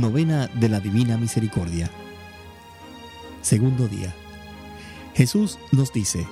[0.00, 1.90] Novena de la Divina Misericordia.
[3.42, 4.14] Segundo día.
[5.14, 6.26] Jesús nos dice,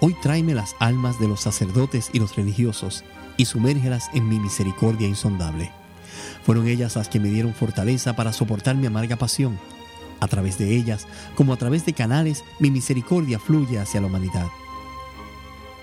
[0.00, 3.04] Hoy tráeme las almas de los sacerdotes y los religiosos
[3.36, 5.70] y sumérgelas en mi misericordia insondable.
[6.44, 9.58] Fueron ellas las que me dieron fortaleza para soportar mi amarga pasión.
[10.20, 14.48] A través de ellas, como a través de canales, mi misericordia fluye hacia la humanidad.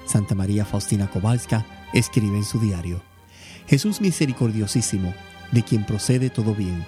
[0.05, 3.02] Santa María Faustina Kowalska escribe en su diario,
[3.68, 5.13] Jesús misericordiosísimo,
[5.52, 6.86] de quien procede todo bien,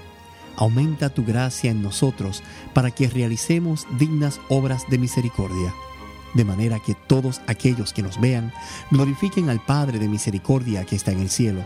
[0.59, 2.43] aumenta tu gracia en nosotros
[2.73, 5.73] para que realicemos dignas obras de misericordia,
[6.33, 8.51] de manera que todos aquellos que nos vean
[8.91, 11.63] glorifiquen al Padre de misericordia que está en el cielo.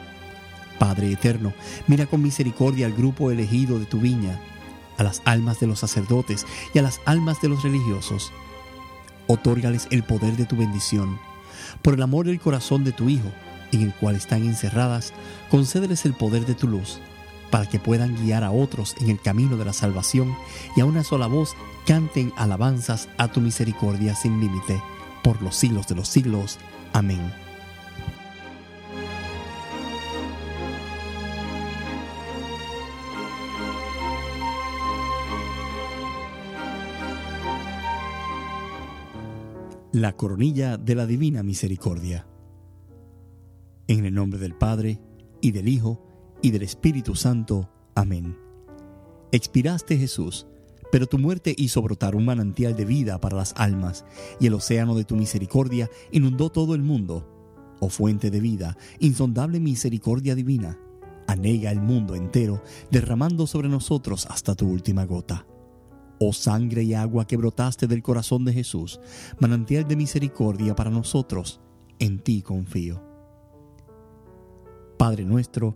[0.77, 1.53] Padre eterno,
[1.87, 4.39] mira con misericordia al grupo elegido de tu viña,
[4.97, 8.31] a las almas de los sacerdotes y a las almas de los religiosos.
[9.25, 11.17] Otórgales el poder de tu bendición
[11.81, 13.31] por el amor del corazón de tu Hijo,
[13.71, 15.13] en el cual están encerradas,
[15.49, 16.99] concédeles el poder de tu luz,
[17.53, 20.35] para que puedan guiar a otros en el camino de la salvación
[20.75, 21.55] y a una sola voz
[21.85, 24.81] canten alabanzas a tu misericordia sin límite,
[25.23, 26.57] por los siglos de los siglos.
[26.93, 27.21] Amén.
[39.91, 42.25] La coronilla de la Divina Misericordia.
[43.87, 44.99] En el nombre del Padre,
[45.39, 46.12] y del Hijo,
[46.43, 47.69] y del Espíritu Santo.
[47.95, 48.37] Amén.
[49.31, 50.45] Expiraste Jesús,
[50.91, 54.05] pero tu muerte hizo brotar un manantial de vida para las almas,
[54.39, 57.27] y el océano de tu misericordia inundó todo el mundo.
[57.79, 60.77] Oh fuente de vida, insondable misericordia divina,
[61.27, 65.47] anega el mundo entero, derramando sobre nosotros hasta tu última gota.
[66.19, 68.99] Oh sangre y agua que brotaste del corazón de Jesús,
[69.39, 71.61] manantial de misericordia para nosotros,
[71.99, 73.01] en ti confío.
[74.97, 75.75] Padre nuestro,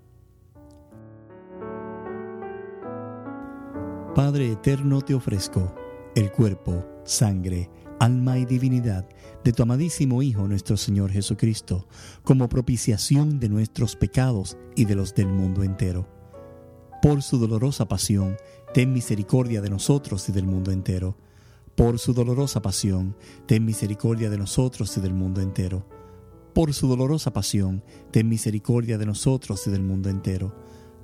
[4.15, 5.73] Padre eterno, te ofrezco
[6.15, 9.07] el cuerpo, sangre, alma y divinidad
[9.43, 11.87] de tu amadísimo Hijo nuestro Señor Jesucristo,
[12.23, 16.07] como propiciación de nuestros pecados y de los del mundo entero.
[17.01, 18.37] Por su dolorosa pasión,
[18.73, 21.17] ten misericordia de nosotros y del mundo entero
[21.75, 25.85] por su dolorosa pasión, ten misericordia de nosotros y del mundo entero.
[26.53, 30.53] Por su dolorosa pasión, ten misericordia de nosotros y del mundo entero.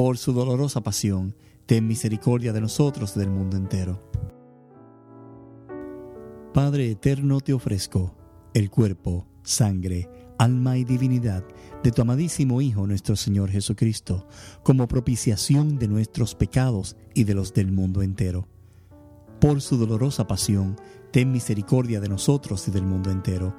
[0.00, 1.34] Por su dolorosa pasión,
[1.66, 4.02] ten misericordia de nosotros y del mundo entero.
[6.54, 8.16] Padre eterno, te ofrezco
[8.54, 10.08] el cuerpo, sangre,
[10.38, 11.44] alma y divinidad
[11.82, 14.26] de tu amadísimo Hijo nuestro Señor Jesucristo,
[14.62, 18.48] como propiciación de nuestros pecados y de los del mundo entero
[19.38, 20.76] por su dolorosa pasión,
[21.10, 23.54] ten misericordia de nosotros y del mundo entero.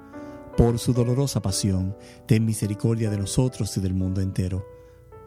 [0.57, 1.95] Por su dolorosa pasión,
[2.25, 4.81] ten misericordia de nosotros y del mundo entero.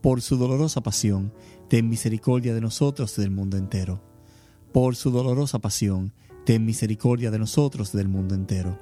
[0.00, 1.32] Por su dolorosa pasión,
[1.68, 4.00] ten misericordia de nosotros y del mundo entero.
[4.72, 6.12] Por su dolorosa pasión,
[6.44, 8.78] ten misericordia de nosotros y del mundo entero.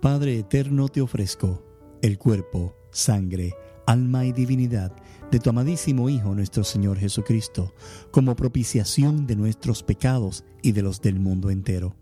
[0.00, 1.62] Padre eterno, te ofrezco
[2.02, 3.54] el cuerpo, sangre,
[3.86, 4.92] alma y divinidad
[5.30, 7.74] de tu amadísimo Hijo nuestro Señor Jesucristo,
[8.10, 11.94] como propiciación de nuestros pecados y de los del mundo entero.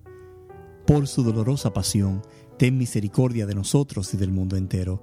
[0.86, 2.22] Por su dolorosa pasión,
[2.58, 5.02] ten misericordia de nosotros y del mundo entero.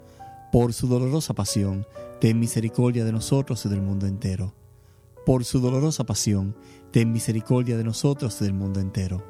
[0.51, 1.87] Por su dolorosa pasión,
[2.19, 4.53] ten misericordia de nosotros y del mundo entero.
[5.25, 6.57] Por su dolorosa pasión,
[6.91, 9.23] ten misericordia de nosotros y del mundo entero.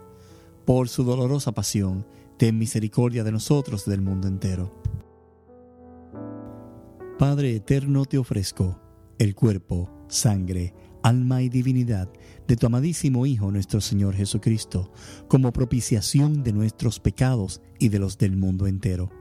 [0.65, 2.07] Por su dolorosa pasión,
[2.38, 4.73] ten misericordia de nosotros y del mundo entero.
[7.19, 8.79] Padre eterno, te ofrezco
[9.19, 12.09] el cuerpo, sangre, alma y divinidad
[12.47, 14.91] de tu amadísimo Hijo nuestro Señor Jesucristo,
[15.27, 19.20] como propiciación de nuestros pecados y de los del mundo entero.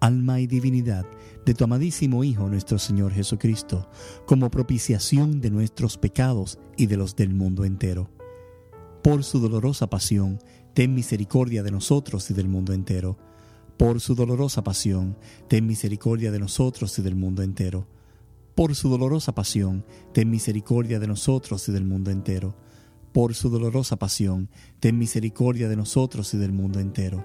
[0.00, 1.06] alma y divinidad
[1.44, 3.88] de tu amadísimo Hijo nuestro Señor Jesucristo,
[4.26, 8.10] como propiciación de nuestros pecados y de los del mundo entero.
[9.02, 10.38] Por su dolorosa pasión,
[10.74, 13.18] ten misericordia de nosotros y del mundo entero.
[13.76, 15.16] Por su dolorosa pasión,
[15.48, 17.86] ten misericordia de nosotros y del mundo entero
[18.60, 22.54] por su dolorosa pasión, ten misericordia de nosotros y del mundo entero.
[23.10, 24.50] Por su dolorosa pasión,
[24.80, 27.24] ten misericordia de nosotros y del mundo entero.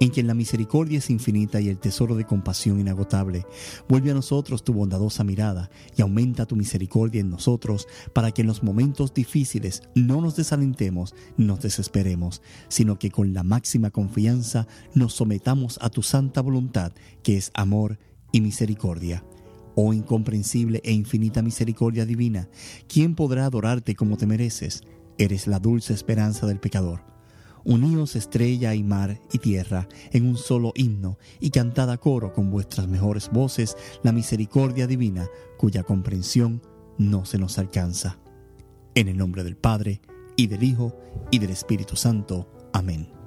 [0.00, 3.46] en quien la misericordia es infinita y el tesoro de compasión inagotable,
[3.88, 8.48] vuelve a nosotros tu bondadosa mirada y aumenta tu misericordia en nosotros para que en
[8.48, 15.14] los momentos difíciles no nos desalentemos nos desesperemos, sino que con la máxima confianza nos
[15.14, 16.92] sometamos a tu santa voluntad,
[17.22, 17.98] que es amor
[18.32, 19.24] y misericordia.
[19.74, 22.48] Oh incomprensible e infinita misericordia divina,
[22.88, 24.82] ¿quién podrá adorarte como te mereces?
[25.18, 27.19] Eres la dulce esperanza del pecador.
[27.64, 32.50] Uníos estrella y mar y tierra en un solo himno y cantad a coro con
[32.50, 36.62] vuestras mejores voces la misericordia divina cuya comprensión
[36.98, 38.18] no se nos alcanza.
[38.94, 40.00] En el nombre del Padre,
[40.36, 40.96] y del Hijo,
[41.30, 42.50] y del Espíritu Santo.
[42.72, 43.19] Amén.